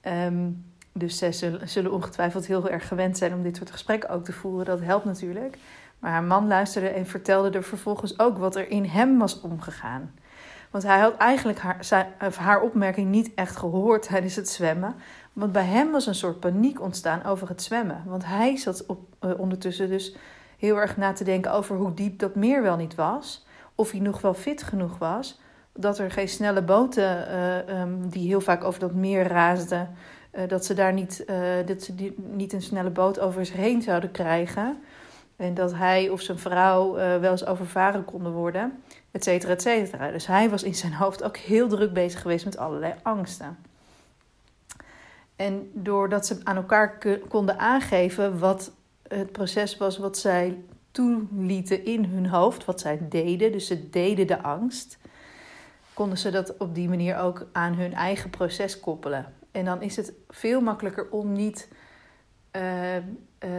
Um, 0.02 0.64
dus 0.92 1.18
zij 1.18 1.32
zullen, 1.32 1.68
zullen 1.68 1.92
ongetwijfeld 1.92 2.46
heel 2.46 2.68
erg 2.68 2.88
gewend 2.88 3.18
zijn 3.18 3.34
om 3.34 3.42
dit 3.42 3.56
soort 3.56 3.70
gesprekken 3.70 4.10
ook 4.10 4.24
te 4.24 4.32
voeren. 4.32 4.66
Dat 4.66 4.80
helpt 4.80 5.04
natuurlijk. 5.04 5.58
Maar 6.02 6.10
haar 6.10 6.22
man 6.22 6.46
luisterde 6.46 6.88
en 6.88 7.06
vertelde 7.06 7.50
er 7.50 7.62
vervolgens 7.62 8.18
ook 8.18 8.38
wat 8.38 8.56
er 8.56 8.70
in 8.70 8.84
hem 8.84 9.18
was 9.18 9.40
omgegaan. 9.40 10.14
Want 10.70 10.84
hij 10.84 10.98
had 10.98 11.16
eigenlijk 11.16 11.58
haar, 11.58 12.06
haar 12.36 12.60
opmerking 12.60 13.10
niet 13.10 13.34
echt 13.34 13.56
gehoord 13.56 14.08
tijdens 14.08 14.36
het 14.36 14.48
zwemmen. 14.48 14.94
Want 15.32 15.52
bij 15.52 15.64
hem 15.64 15.90
was 15.90 16.06
een 16.06 16.14
soort 16.14 16.40
paniek 16.40 16.80
ontstaan 16.80 17.24
over 17.24 17.48
het 17.48 17.62
zwemmen. 17.62 18.02
Want 18.06 18.24
hij 18.24 18.56
zat 18.56 18.86
op, 18.86 19.00
uh, 19.20 19.30
ondertussen 19.38 19.88
dus 19.88 20.16
heel 20.58 20.76
erg 20.76 20.96
na 20.96 21.12
te 21.12 21.24
denken 21.24 21.52
over 21.52 21.76
hoe 21.76 21.94
diep 21.94 22.18
dat 22.18 22.34
meer 22.34 22.62
wel 22.62 22.76
niet 22.76 22.94
was. 22.94 23.46
Of 23.74 23.90
hij 23.90 24.00
nog 24.00 24.20
wel 24.20 24.34
fit 24.34 24.62
genoeg 24.62 24.98
was. 24.98 25.40
Dat 25.72 25.98
er 25.98 26.10
geen 26.10 26.28
snelle 26.28 26.62
boten 26.62 27.28
uh, 27.28 27.80
um, 27.80 28.08
die 28.08 28.26
heel 28.26 28.40
vaak 28.40 28.64
over 28.64 28.80
dat 28.80 28.94
meer 28.94 29.26
raasden. 29.26 29.90
Uh, 30.32 30.48
dat 30.48 30.64
ze 30.64 30.74
daar 30.74 30.92
niet, 30.92 31.24
dat 31.66 31.82
ze 31.82 32.14
niet 32.16 32.52
een 32.52 32.62
snelle 32.62 32.90
boot 32.90 33.20
over 33.20 33.46
zich 33.46 33.56
heen 33.56 33.82
zouden 33.82 34.10
krijgen. 34.10 34.76
En 35.42 35.54
dat 35.54 35.74
hij 35.74 36.08
of 36.08 36.20
zijn 36.20 36.38
vrouw 36.38 36.98
uh, 36.98 37.18
wel 37.18 37.30
eens 37.30 37.46
overvaren 37.46 38.04
konden 38.04 38.32
worden, 38.32 38.82
et 39.10 39.24
cetera, 39.24 39.52
et 39.52 39.62
cetera. 39.62 40.10
Dus 40.10 40.26
hij 40.26 40.50
was 40.50 40.62
in 40.62 40.74
zijn 40.74 40.92
hoofd 40.92 41.22
ook 41.22 41.36
heel 41.36 41.68
druk 41.68 41.92
bezig 41.92 42.20
geweest 42.20 42.44
met 42.44 42.56
allerlei 42.56 42.94
angsten. 43.02 43.58
En 45.36 45.70
doordat 45.72 46.26
ze 46.26 46.40
aan 46.42 46.56
elkaar 46.56 46.98
konden 47.28 47.58
aangeven 47.58 48.38
wat 48.38 48.72
het 49.08 49.32
proces 49.32 49.76
was 49.76 49.98
wat 49.98 50.18
zij 50.18 50.58
toelieten 50.90 51.84
in 51.84 52.04
hun 52.04 52.26
hoofd, 52.26 52.64
wat 52.64 52.80
zij 52.80 52.98
deden, 53.08 53.52
dus 53.52 53.66
ze 53.66 53.90
deden 53.90 54.26
de 54.26 54.42
angst, 54.42 54.98
konden 55.94 56.18
ze 56.18 56.30
dat 56.30 56.56
op 56.56 56.74
die 56.74 56.88
manier 56.88 57.18
ook 57.18 57.46
aan 57.52 57.74
hun 57.74 57.94
eigen 57.94 58.30
proces 58.30 58.80
koppelen. 58.80 59.34
En 59.50 59.64
dan 59.64 59.82
is 59.82 59.96
het 59.96 60.12
veel 60.28 60.60
makkelijker 60.60 61.10
om 61.10 61.32
niet 61.32 61.68
uh, 62.52 62.62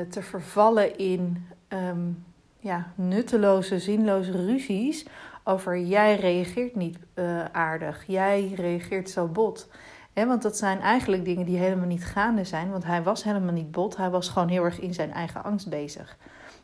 te 0.09 0.21
vervallen 0.21 0.97
in 0.97 1.47
ehm, 1.73 2.11
ja, 2.59 2.91
nutteloze, 2.95 3.79
zinloze 3.79 4.31
ruzies 4.31 5.05
over 5.43 5.79
jij 5.79 6.15
reageert 6.15 6.75
niet 6.75 6.97
uh, 7.15 7.45
aardig, 7.45 8.03
jij 8.07 8.51
reageert 8.55 9.09
zo 9.09 9.27
bot. 9.27 9.69
He, 10.13 10.25
want 10.25 10.41
dat 10.41 10.57
zijn 10.57 10.79
eigenlijk 10.79 11.25
dingen 11.25 11.45
die 11.45 11.57
helemaal 11.57 11.87
niet 11.87 12.05
gaande 12.05 12.43
zijn, 12.43 12.71
want 12.71 12.83
hij 12.83 13.03
was 13.03 13.23
helemaal 13.23 13.53
niet 13.53 13.71
bot, 13.71 13.97
hij 13.97 14.09
was 14.09 14.29
gewoon 14.29 14.47
heel 14.47 14.63
erg 14.63 14.79
in 14.79 14.93
zijn 14.93 15.11
eigen 15.11 15.43
angst 15.43 15.69
bezig. 15.69 16.17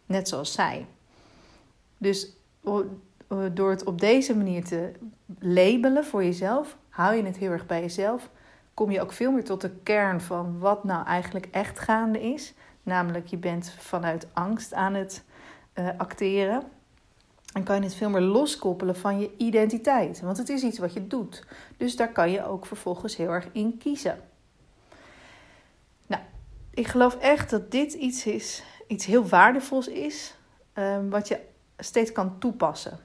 Net 0.05 0.27
zoals 0.27 0.53
zij. 0.53 0.85
Dus 1.97 2.37
door 3.53 3.69
het 3.69 3.83
op 3.83 3.99
deze 3.99 4.37
manier 4.37 4.63
te 4.63 4.91
labelen 5.39 6.05
voor 6.05 6.23
jezelf, 6.23 6.77
hou 6.89 7.15
je 7.15 7.23
het 7.23 7.37
heel 7.37 7.51
erg 7.51 7.65
bij 7.65 7.81
jezelf. 7.81 8.29
Kom 8.73 8.91
je 8.91 9.01
ook 9.01 9.11
veel 9.11 9.31
meer 9.31 9.43
tot 9.43 9.61
de 9.61 9.69
kern 9.83 10.21
van 10.21 10.59
wat 10.59 10.83
nou 10.83 11.05
eigenlijk 11.05 11.47
echt 11.51 11.79
gaande 11.79 12.21
is. 12.33 12.53
Namelijk, 12.89 13.27
je 13.27 13.37
bent 13.37 13.73
vanuit 13.77 14.27
angst 14.33 14.73
aan 14.73 14.93
het 14.93 15.23
uh, 15.75 15.89
acteren. 15.97 16.63
En 17.53 17.63
kan 17.63 17.75
je 17.75 17.81
het 17.81 17.95
veel 17.95 18.09
meer 18.09 18.21
loskoppelen 18.21 18.95
van 18.95 19.19
je 19.19 19.31
identiteit. 19.37 20.21
Want 20.21 20.37
het 20.37 20.49
is 20.49 20.63
iets 20.63 20.77
wat 20.79 20.93
je 20.93 21.07
doet. 21.07 21.45
Dus 21.77 21.95
daar 21.95 22.11
kan 22.11 22.31
je 22.31 22.45
ook 22.45 22.65
vervolgens 22.65 23.15
heel 23.15 23.29
erg 23.29 23.47
in 23.51 23.77
kiezen. 23.77 24.19
Nou, 26.07 26.21
ik 26.73 26.87
geloof 26.87 27.15
echt 27.15 27.49
dat 27.49 27.71
dit 27.71 27.93
iets 27.93 28.25
is, 28.25 28.63
iets 28.87 29.05
heel 29.05 29.27
waardevols 29.27 29.87
is. 29.87 30.35
Um, 30.73 31.09
wat 31.09 31.27
je 31.27 31.39
steeds 31.77 32.11
kan 32.11 32.39
toepassen. 32.39 32.99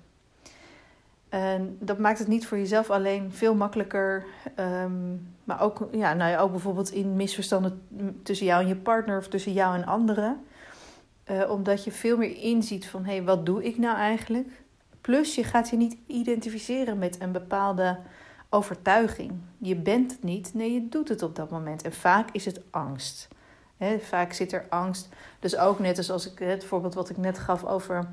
En 1.35 1.77
dat 1.81 1.99
maakt 1.99 2.19
het 2.19 2.29
niet 2.29 2.47
voor 2.47 2.59
jezelf 2.59 2.91
alleen 2.91 3.33
veel 3.33 3.55
makkelijker. 3.55 4.25
Um, 4.61 5.29
maar 5.45 5.61
ook, 5.61 5.89
ja, 5.93 6.15
nou 6.15 6.31
ja, 6.31 6.39
ook 6.39 6.51
bijvoorbeeld 6.51 6.91
in 6.91 7.17
misverstanden 7.17 7.83
tussen 8.23 8.47
jou 8.47 8.63
en 8.63 8.69
je 8.69 8.77
partner 8.77 9.19
of 9.19 9.29
tussen 9.29 9.53
jou 9.53 9.75
en 9.75 9.87
anderen. 9.87 10.45
Uh, 11.31 11.51
omdat 11.51 11.85
je 11.85 11.93
veel 11.93 12.17
meer 12.17 12.37
inziet 12.37 12.87
van 12.87 13.05
hé, 13.05 13.13
hey, 13.13 13.23
wat 13.23 13.47
doe 13.47 13.65
ik 13.65 13.79
nou 13.79 13.97
eigenlijk? 13.97 14.49
Plus 15.01 15.35
je 15.35 15.45
gaat 15.45 15.71
je 15.71 15.77
niet 15.77 15.97
identificeren 16.07 16.99
met 16.99 17.21
een 17.21 17.33
bepaalde 17.33 17.99
overtuiging. 18.51 19.33
Je 19.59 19.77
bent 19.77 20.13
het 20.13 20.23
niet, 20.23 20.55
nee, 20.55 20.73
je 20.73 20.89
doet 20.89 21.09
het 21.09 21.23
op 21.23 21.37
dat 21.37 21.51
moment. 21.51 21.83
En 21.83 21.93
vaak 21.93 22.29
is 22.33 22.45
het 22.45 22.61
angst. 22.71 23.29
Vaak 24.01 24.33
zit 24.33 24.53
er 24.53 24.67
angst. 24.69 25.09
Dus 25.39 25.57
ook 25.57 25.79
net 25.79 25.99
als 25.99 26.11
als 26.11 26.31
ik 26.31 26.39
het 26.39 26.65
voorbeeld 26.65 26.95
wat 26.95 27.11
ik 27.11 27.17
net 27.17 27.39
gaf 27.39 27.65
over 27.65 28.09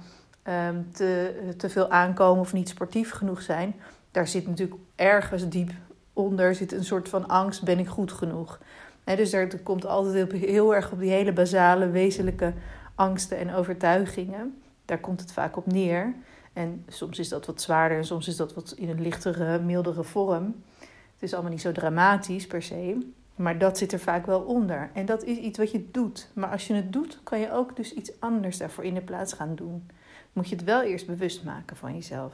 um, 0.47 0.91
te, 0.91 1.33
te 1.57 1.69
veel 1.69 1.89
aankomen 1.89 2.41
of 2.41 2.53
niet 2.53 2.69
sportief 2.69 3.11
genoeg 3.11 3.41
zijn. 3.41 3.75
Daar 4.11 4.27
zit 4.27 4.47
natuurlijk 4.47 4.81
ergens 4.95 5.49
diep 5.49 5.71
onder 6.13 6.55
zit 6.55 6.71
een 6.71 6.85
soort 6.85 7.09
van 7.09 7.27
angst: 7.27 7.63
ben 7.63 7.79
ik 7.79 7.87
goed 7.87 8.11
genoeg? 8.11 8.59
Dus 9.03 9.33
er 9.33 9.59
komt 9.59 9.85
altijd 9.85 10.31
heel 10.31 10.75
erg 10.75 10.91
op 10.91 10.99
die 10.99 11.11
hele 11.11 11.33
basale, 11.33 11.89
wezenlijke 11.89 12.53
angsten 12.95 13.37
en 13.37 13.53
overtuigingen. 13.53 14.61
Daar 14.85 14.99
komt 14.99 15.19
het 15.19 15.31
vaak 15.31 15.57
op 15.57 15.65
neer. 15.65 16.15
En 16.53 16.83
soms 16.87 17.19
is 17.19 17.29
dat 17.29 17.45
wat 17.45 17.61
zwaarder 17.61 17.97
en 17.97 18.05
soms 18.05 18.27
is 18.27 18.35
dat 18.35 18.53
wat 18.53 18.73
in 18.77 18.89
een 18.89 19.01
lichtere, 19.01 19.59
mildere 19.59 20.03
vorm. 20.03 20.63
Het 20.79 21.29
is 21.29 21.33
allemaal 21.33 21.51
niet 21.51 21.61
zo 21.61 21.71
dramatisch 21.71 22.47
per 22.47 22.61
se. 22.61 22.97
Maar 23.35 23.57
dat 23.57 23.77
zit 23.77 23.91
er 23.91 23.99
vaak 23.99 24.25
wel 24.25 24.41
onder. 24.41 24.89
En 24.93 25.05
dat 25.05 25.23
is 25.23 25.37
iets 25.37 25.57
wat 25.57 25.71
je 25.71 25.89
doet. 25.91 26.29
Maar 26.33 26.49
als 26.49 26.67
je 26.67 26.73
het 26.73 26.93
doet, 26.93 27.19
kan 27.23 27.39
je 27.39 27.51
ook 27.51 27.75
dus 27.75 27.93
iets 27.93 28.19
anders 28.19 28.57
daarvoor 28.57 28.83
in 28.83 28.93
de 28.93 29.01
plaats 29.01 29.33
gaan 29.33 29.55
doen. 29.55 29.89
Moet 30.33 30.49
je 30.49 30.55
het 30.55 30.63
wel 30.63 30.81
eerst 30.81 31.07
bewust 31.07 31.43
maken 31.43 31.75
van 31.75 31.93
jezelf. 31.93 32.33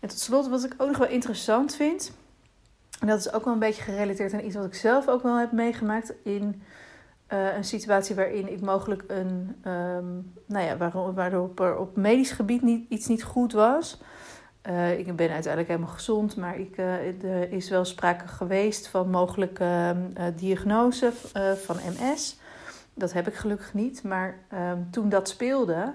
En 0.00 0.08
tot 0.08 0.18
slot, 0.18 0.48
wat 0.48 0.64
ik 0.64 0.74
ook 0.76 0.88
nog 0.88 0.98
wel 0.98 1.08
interessant 1.08 1.74
vind. 1.74 2.12
En 3.00 3.06
dat 3.06 3.18
is 3.18 3.32
ook 3.32 3.44
wel 3.44 3.52
een 3.52 3.58
beetje 3.58 3.82
gerelateerd 3.82 4.32
aan 4.32 4.44
iets 4.44 4.54
wat 4.54 4.64
ik 4.64 4.74
zelf 4.74 5.08
ook 5.08 5.22
wel 5.22 5.36
heb 5.36 5.52
meegemaakt 5.52 6.12
in 6.22 6.62
uh, 7.32 7.56
een 7.56 7.64
situatie 7.64 8.14
waarin 8.14 8.52
ik 8.52 8.60
mogelijk 8.60 9.04
een, 9.06 9.56
um, 9.72 10.32
nou 10.46 10.64
ja, 10.64 10.76
waarop 11.14 11.60
er 11.60 11.76
op 11.76 11.96
medisch 11.96 12.30
gebied 12.30 12.62
niet, 12.62 12.90
iets 12.90 13.06
niet 13.06 13.22
goed 13.22 13.52
was. 13.52 14.00
Uh, 14.68 14.98
ik 14.98 15.16
ben 15.16 15.30
uiteindelijk 15.30 15.68
helemaal 15.68 15.94
gezond, 15.94 16.36
maar 16.36 16.58
ik, 16.58 16.76
uh, 16.76 17.24
er 17.24 17.52
is 17.52 17.68
wel 17.68 17.84
sprake 17.84 18.28
geweest 18.28 18.88
van 18.88 19.10
mogelijke 19.10 19.64
ehm, 20.14 20.32
diagnose 20.36 21.12
van 21.64 21.76
MS. 21.76 22.38
Dat 22.94 23.12
heb 23.12 23.26
ik 23.28 23.34
gelukkig 23.34 23.74
niet, 23.74 24.02
maar 24.02 24.38
um, 24.54 24.88
toen 24.90 25.08
dat 25.08 25.28
speelde, 25.28 25.94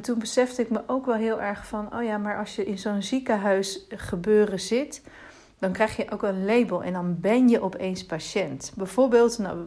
toen 0.00 0.18
besefte 0.18 0.62
ik 0.62 0.70
me 0.70 0.82
ook 0.86 1.06
wel 1.06 1.14
heel 1.14 1.40
erg 1.40 1.66
van: 1.66 1.94
oh 1.94 2.02
ja, 2.02 2.18
maar 2.18 2.38
als 2.38 2.56
je 2.56 2.64
in 2.64 2.78
zo'n 2.78 3.02
ziekenhuis 3.02 3.86
gebeuren 3.88 4.60
zit 4.60 5.02
dan 5.62 5.72
krijg 5.72 5.96
je 5.96 6.10
ook 6.10 6.22
een 6.22 6.44
label 6.44 6.82
en 6.82 6.92
dan 6.92 7.20
ben 7.20 7.48
je 7.48 7.60
opeens 7.60 8.04
patiënt. 8.06 8.72
Bijvoorbeeld, 8.76 9.38
nou, 9.38 9.58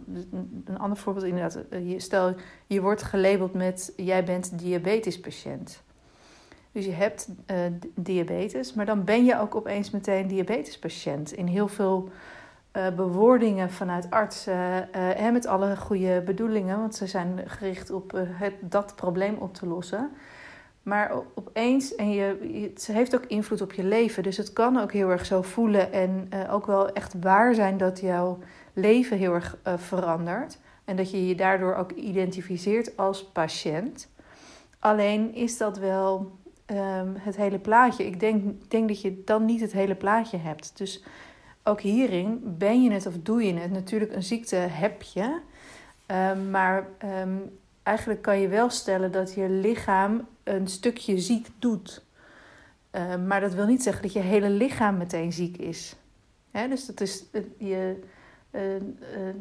een 0.66 0.78
ander 0.78 0.98
voorbeeld 0.98 1.26
inderdaad, 1.26 1.60
eh, 1.70 2.00
stel 2.00 2.36
je 2.68 2.82
wordt 2.82 3.04
gelabeld 3.04 3.54
met 3.54 3.94
jij 3.96 4.24
bent 4.24 4.60
diabetespatiënt. 4.60 5.84
Dus 6.72 6.86
je 6.86 6.92
hebt 6.92 7.30
uh, 7.52 7.58
diabetes, 7.96 8.74
maar 8.74 8.86
dan 8.86 9.04
ben 9.04 9.26
je 9.26 9.40
ook 9.40 9.56
opeens 9.56 9.92
meteen 9.92 10.28
diabetespatiënt. 10.28 11.34
In 11.34 11.48
heel 11.48 11.68
veel 11.68 12.10
uh, 12.78 12.88
bewoordingen 12.96 13.72
vanuit 13.72 14.10
artsen 14.10 14.94
en 14.94 15.34
met 15.34 15.46
alle 15.46 15.76
goede 15.76 16.22
bedoelingen, 16.26 16.80
want 16.80 16.96
ze 16.96 17.08
zijn 17.08 17.42
gericht 17.46 17.92
op 17.92 18.12
het, 18.16 18.54
dat 18.60 18.96
probleem 18.96 19.36
op 19.36 19.54
te 19.54 19.68
lossen. 19.68 20.12
Maar 20.84 21.12
opeens, 21.36 21.96
en 21.96 22.12
je, 22.12 22.70
het 22.74 22.88
heeft 22.92 23.16
ook 23.16 23.26
invloed 23.26 23.62
op 23.62 23.74
je 23.74 23.84
leven. 23.84 24.24
Dus 24.24 24.38
het 24.38 24.54
kan 24.54 24.78
ook 24.78 24.92
heel 24.92 25.10
erg 25.10 25.26
zo 25.26 25.42
voelen 25.42 25.92
en 25.92 26.30
ook 26.50 26.66
wel 26.66 26.92
echt 26.92 27.14
waar 27.22 27.54
zijn 27.54 27.78
dat 27.78 28.00
jouw 28.00 28.38
leven 28.74 29.18
heel 29.18 29.34
erg 29.34 29.58
verandert. 29.76 30.58
En 30.86 30.96
dat 30.96 31.12
je 31.12 31.28
je 31.28 31.36
daardoor 31.36 31.76
ook 31.76 31.92
identificeert 31.92 32.98
als 32.98 33.26
patiënt. 33.26 34.10
Alleen 34.80 35.34
is 35.34 35.58
dat 35.58 35.78
wel 35.78 36.32
um, 36.66 37.16
het 37.20 37.36
hele 37.36 37.60
plaatje. 37.60 38.06
Ik 38.06 38.20
denk, 38.20 38.72
denk 38.72 38.88
dat 38.88 39.02
je 39.02 39.22
dan 39.26 39.46
niet 39.46 39.62
het 39.62 39.72
hele 39.72 39.96
plaatje 39.96 40.38
hebt. 40.38 40.78
Dus 40.78 41.04
ook 41.68 41.82
hierin 41.82 42.42
ben 42.44 42.84
je 42.84 42.92
het 42.92 43.06
of 43.06 43.14
doe 43.24 43.44
je 43.44 43.54
het. 43.54 43.72
Natuurlijk, 43.72 44.16
een 44.16 44.24
ziekte 44.24 44.56
heb 44.56 45.02
je. 45.02 45.40
Um, 46.08 46.50
maar 46.50 46.88
um, 47.22 47.58
eigenlijk 47.84 48.22
kan 48.22 48.40
je 48.40 48.48
wel 48.48 48.70
stellen 48.70 49.12
dat 49.12 49.34
je 49.34 49.50
lichaam 49.50 50.28
een 50.44 50.68
stukje 50.68 51.20
ziek 51.20 51.48
doet. 51.60 52.04
Uh, 52.92 53.16
maar 53.28 53.42
dat 53.42 53.54
wil 53.54 53.66
niet 53.66 53.84
zeggen 53.84 54.02
dat 54.02 54.14
je 54.14 54.20
hele 54.20 54.50
lichaam 54.50 54.98
meteen 54.98 55.34
ziek 55.34 55.58
is. 55.58 55.96
Hè? 56.52 56.68
Dus 56.68 56.86
dat 56.86 57.02
is 57.02 57.24
je 57.58 58.00
uh, 58.52 58.62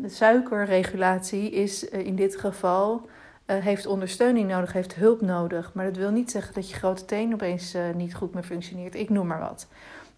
de 0.00 0.08
suikerregulatie 0.08 1.50
is 1.50 1.88
in 1.88 2.16
dit 2.16 2.36
geval 2.36 3.08
heeft 3.46 3.86
ondersteuning 3.86 4.48
nodig, 4.48 4.72
heeft 4.72 4.94
hulp 4.94 5.20
nodig. 5.20 5.70
Maar 5.74 5.84
dat 5.84 5.96
wil 5.96 6.10
niet 6.10 6.30
zeggen 6.30 6.54
dat 6.54 6.70
je 6.70 6.76
grote 6.76 7.04
teen 7.04 7.32
opeens 7.32 7.76
niet 7.94 8.14
goed 8.14 8.34
meer 8.34 8.42
functioneert. 8.42 8.94
Ik 8.94 9.10
noem 9.10 9.26
maar 9.26 9.40
wat. 9.40 9.66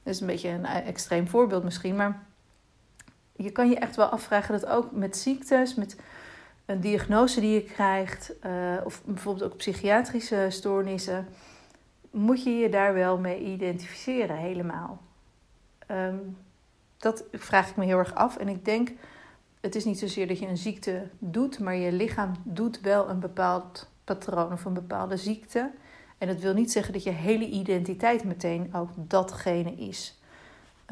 Dat 0.06 0.14
is 0.14 0.20
een 0.20 0.26
beetje 0.26 0.48
een 0.48 0.64
extreem 0.64 1.28
voorbeeld 1.28 1.64
misschien, 1.64 1.96
maar 1.96 2.22
je 3.32 3.50
kan 3.50 3.68
je 3.68 3.78
echt 3.78 3.96
wel 3.96 4.06
afvragen 4.06 4.60
dat 4.60 4.70
ook 4.70 4.92
met 4.92 5.16
ziektes, 5.16 5.75
met 5.75 5.96
een 6.66 6.80
diagnose 6.80 7.40
die 7.40 7.54
je 7.54 7.62
krijgt, 7.62 8.32
uh, 8.46 8.76
of 8.84 9.02
bijvoorbeeld 9.04 9.52
ook 9.52 9.56
psychiatrische 9.56 10.46
stoornissen, 10.48 11.26
moet 12.10 12.42
je 12.42 12.50
je 12.50 12.68
daar 12.68 12.94
wel 12.94 13.18
mee 13.18 13.40
identificeren 13.40 14.36
helemaal. 14.36 15.00
Um, 15.90 16.36
dat 16.96 17.25
vraag 17.32 17.70
ik 17.70 17.76
me 17.76 17.84
heel 17.84 17.98
erg 17.98 18.14
af. 18.14 18.36
En 18.36 18.48
ik 18.48 18.64
denk, 18.64 18.90
het 19.60 19.75
is 19.75 19.84
niet 19.84 19.98
zozeer 19.98 20.26
dat 20.26 20.38
je 20.38 20.46
een 20.46 20.56
ziekte 20.56 21.08
doet, 21.18 21.58
maar 21.58 21.76
je 21.76 21.92
lichaam 21.92 22.32
doet 22.42 22.80
wel 22.80 23.08
een 23.08 23.20
bepaald 23.20 23.88
patroon 24.04 24.52
of 24.52 24.64
een 24.64 24.75
bepaalde 24.75 25.16
ziekte. 25.16 25.70
En 26.18 26.28
dat 26.28 26.40
wil 26.40 26.54
niet 26.54 26.73
zeggen 26.73 26.92
dat 26.92 27.02
je 27.02 27.11
hele 27.11 27.46
identiteit 27.46 28.25
meteen 28.25 28.75
ook 28.75 28.90
datgene 28.96 29.73
is. 29.73 30.20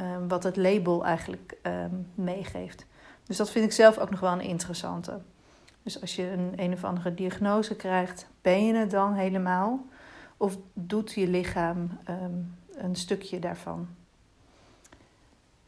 Um, 0.01 0.29
wat 0.29 0.43
het 0.43 0.57
label 0.57 1.05
eigenlijk 1.05 1.57
um, 1.63 2.07
meegeeft. 2.15 2.87
Dus 3.27 3.37
dat 3.37 3.51
vind 3.51 3.65
ik 3.65 3.73
zelf 3.73 3.99
ook 3.99 4.11
nog 4.11 4.21
wel 4.21 4.33
een 4.33 4.41
interessante. 4.41 5.21
Dus 5.83 6.01
als 6.01 6.17
je 6.17 6.31
een 6.31 6.53
een 6.57 6.73
of 6.73 6.85
andere 6.85 7.15
diagnose 7.15 7.77
krijgt, 7.77 8.27
ben 8.43 8.67
je 8.67 8.75
het 8.75 8.91
dan 8.91 9.13
helemaal? 9.15 9.87
Of 10.37 10.59
doet 10.73 11.13
je 11.13 11.29
lichaam 11.29 11.99
um, 12.09 12.55
een 12.73 12.97
stukje 12.97 13.39
daarvan? 13.39 13.89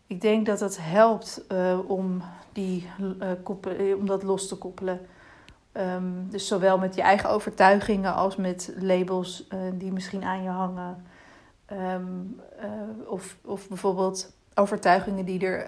Ik 0.07 0.21
denk 0.21 0.47
dat 0.47 0.61
het 0.61 0.79
helpt 0.81 1.45
uh, 1.53 1.79
om, 1.87 2.23
die, 2.53 2.89
uh, 3.21 3.31
koppel, 3.43 3.97
om 3.99 4.07
dat 4.07 4.23
los 4.23 4.49
te 4.49 4.57
koppelen. 4.57 5.07
Um, 5.79 6.31
dus 6.31 6.47
zowel 6.47 6.79
met 6.79 6.95
je 6.95 7.03
eigen 7.03 7.31
overtuigingen 7.31 8.15
als 8.15 8.37
met 8.37 8.75
labels 8.79 9.47
uh, 9.55 9.61
die 9.75 9.93
misschien 9.93 10.25
aan 10.25 10.43
je 10.43 10.49
hangen. 10.49 11.07
Um, 11.73 12.41
of, 13.07 13.37
of 13.45 13.69
bijvoorbeeld 13.69 14.35
overtuigingen 14.55 15.25
die 15.25 15.47
er, 15.47 15.67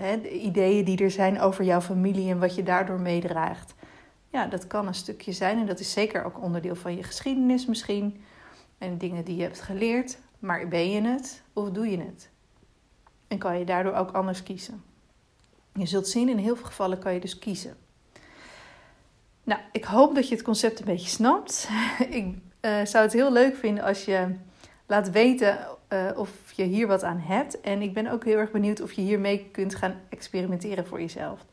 hè, 0.00 0.20
ideeën 0.28 0.84
die 0.84 1.02
er 1.04 1.10
zijn 1.10 1.40
over 1.40 1.64
jouw 1.64 1.80
familie 1.80 2.30
en 2.30 2.38
wat 2.38 2.54
je 2.54 2.62
daardoor 2.62 3.00
meedraagt. 3.00 3.74
Ja, 4.28 4.46
dat 4.46 4.66
kan 4.66 4.86
een 4.86 4.94
stukje 4.94 5.32
zijn 5.32 5.58
en 5.58 5.66
dat 5.66 5.80
is 5.80 5.92
zeker 5.92 6.24
ook 6.24 6.42
onderdeel 6.42 6.76
van 6.76 6.96
je 6.96 7.02
geschiedenis 7.02 7.66
misschien. 7.66 8.24
En 8.78 8.98
dingen 8.98 9.24
die 9.24 9.36
je 9.36 9.42
hebt 9.42 9.60
geleerd. 9.60 10.18
Maar 10.38 10.68
ben 10.68 10.90
je 10.90 11.00
het 11.02 11.42
of 11.52 11.70
doe 11.70 11.90
je 11.90 11.98
het? 11.98 12.30
En 13.28 13.38
kan 13.38 13.58
je 13.58 13.64
daardoor 13.64 13.94
ook 13.94 14.10
anders 14.10 14.42
kiezen? 14.42 14.82
Je 15.74 15.86
zult 15.86 16.08
zien, 16.08 16.28
in 16.28 16.38
heel 16.38 16.56
veel 16.56 16.66
gevallen 16.66 16.98
kan 16.98 17.14
je 17.14 17.20
dus 17.20 17.38
kiezen. 17.38 17.76
Nou, 19.50 19.62
ik 19.72 19.84
hoop 19.84 20.14
dat 20.14 20.28
je 20.28 20.34
het 20.34 20.44
concept 20.44 20.78
een 20.78 20.84
beetje 20.84 21.08
snapt. 21.08 21.68
ik 22.10 22.24
uh, 22.60 22.84
zou 22.84 23.04
het 23.04 23.12
heel 23.12 23.32
leuk 23.32 23.56
vinden 23.56 23.84
als 23.84 24.04
je 24.04 24.34
laat 24.86 25.10
weten 25.10 25.58
uh, 25.92 26.10
of 26.16 26.52
je 26.52 26.62
hier 26.62 26.86
wat 26.86 27.02
aan 27.02 27.18
hebt. 27.18 27.60
En 27.60 27.82
ik 27.82 27.94
ben 27.94 28.06
ook 28.06 28.24
heel 28.24 28.36
erg 28.36 28.50
benieuwd 28.50 28.80
of 28.80 28.92
je 28.92 29.02
hiermee 29.02 29.48
kunt 29.52 29.74
gaan 29.74 30.00
experimenteren 30.08 30.86
voor 30.86 31.00
jezelf. 31.00 31.46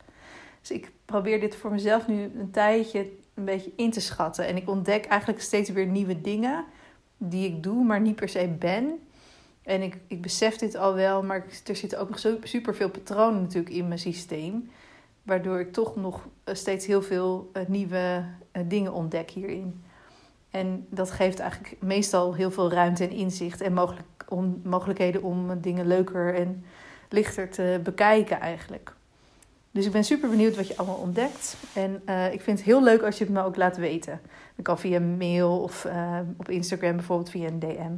Dus 0.59 0.71
ik 0.71 0.91
probeer 1.05 1.39
dit 1.39 1.55
voor 1.55 1.71
mezelf 1.71 2.07
nu 2.07 2.23
een 2.23 2.51
tijdje 2.51 3.09
een 3.33 3.45
beetje 3.45 3.71
in 3.75 3.91
te 3.91 4.01
schatten. 4.01 4.47
En 4.47 4.55
ik 4.55 4.69
ontdek 4.69 5.05
eigenlijk 5.05 5.41
steeds 5.41 5.69
weer 5.69 5.87
nieuwe 5.87 6.21
dingen 6.21 6.65
die 7.17 7.47
ik 7.47 7.63
doe, 7.63 7.83
maar 7.83 8.01
niet 8.01 8.15
per 8.15 8.29
se 8.29 8.47
ben. 8.59 8.99
En 9.63 9.81
ik, 9.81 9.97
ik 10.07 10.21
besef 10.21 10.55
dit 10.55 10.75
al 10.75 10.93
wel, 10.93 11.23
maar 11.23 11.45
er 11.65 11.75
zitten 11.75 11.99
ook 11.99 12.09
nog 12.09 12.39
super 12.43 12.75
veel 12.75 12.89
patronen 12.89 13.41
natuurlijk 13.41 13.75
in 13.75 13.87
mijn 13.87 13.99
systeem. 13.99 14.69
Waardoor 15.27 15.60
ik 15.60 15.74
toch 15.74 15.96
nog 15.96 16.27
eh, 16.43 16.55
steeds 16.55 16.86
heel 16.86 17.01
veel 17.01 17.51
uh, 17.53 17.63
nieuwe 17.67 18.24
uh, 18.53 18.63
dingen 18.67 18.93
ontdek 18.93 19.29
hierin. 19.29 19.84
En 20.50 20.88
dat 20.89 21.12
geeft 21.12 21.39
eigenlijk 21.39 21.75
meestal 21.79 22.34
heel 22.34 22.51
veel 22.51 22.72
ruimte 22.72 23.03
en 23.03 23.12
inzicht 23.12 23.62
en 23.62 23.74
mogelijkheden 24.63 25.24
om 25.24 25.62
dingen 25.62 25.88
leuker 25.88 26.36
en 26.36 26.63
lichter 27.10 27.50
te 27.50 27.79
bekijken 27.84 28.39
eigenlijk. 28.39 28.93
Dus 29.72 29.86
ik 29.86 29.91
ben 29.91 30.03
super 30.03 30.29
benieuwd 30.29 30.55
wat 30.55 30.67
je 30.67 30.77
allemaal 30.77 30.98
ontdekt. 30.98 31.57
En 31.74 31.93
ik 32.31 32.41
vind 32.41 32.57
het 32.57 32.67
heel 32.67 32.84
leuk 32.84 33.01
als 33.01 33.17
je 33.17 33.24
het 33.24 33.34
me 33.34 33.43
ook 33.43 33.55
laat 33.55 33.77
weten. 33.77 34.22
Dat 34.55 34.65
kan 34.65 34.79
via 34.79 35.00
mail 35.00 35.62
of 35.62 35.88
op 36.38 36.50
Instagram 36.50 36.96
bijvoorbeeld 36.96 37.29
via 37.29 37.48
een 37.48 37.60
DM. 37.60 37.93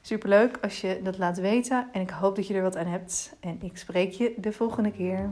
Super 0.00 0.28
leuk 0.28 0.58
als 0.62 0.80
je 0.80 1.00
dat 1.02 1.18
laat 1.18 1.38
weten. 1.38 1.88
En 1.92 2.00
ik 2.00 2.10
hoop 2.10 2.36
dat 2.36 2.46
je 2.46 2.54
er 2.54 2.62
wat 2.62 2.76
aan 2.76 2.86
hebt. 2.86 3.36
En 3.40 3.58
ik 3.62 3.76
spreek 3.76 4.12
je 4.12 4.34
de 4.36 4.52
volgende 4.52 4.92
keer. 4.92 5.30